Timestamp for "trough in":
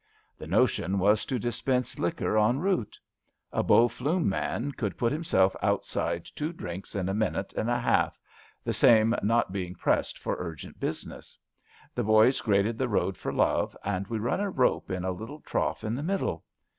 15.41-15.93